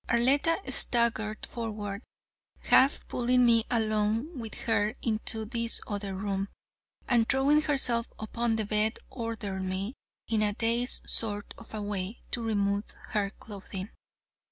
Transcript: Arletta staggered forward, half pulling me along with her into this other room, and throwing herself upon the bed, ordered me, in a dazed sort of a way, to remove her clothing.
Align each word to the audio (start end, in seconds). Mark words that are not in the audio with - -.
Arletta 0.09 0.57
staggered 0.71 1.45
forward, 1.45 2.01
half 2.65 3.07
pulling 3.07 3.45
me 3.45 3.65
along 3.69 4.39
with 4.39 4.55
her 4.61 4.95
into 5.03 5.45
this 5.45 5.79
other 5.85 6.15
room, 6.15 6.47
and 7.07 7.29
throwing 7.29 7.61
herself 7.61 8.11
upon 8.17 8.55
the 8.55 8.65
bed, 8.65 8.97
ordered 9.11 9.61
me, 9.61 9.93
in 10.27 10.41
a 10.41 10.53
dazed 10.53 11.07
sort 11.07 11.53
of 11.55 11.71
a 11.75 11.83
way, 11.83 12.19
to 12.31 12.41
remove 12.41 12.89
her 13.09 13.29
clothing. 13.29 13.89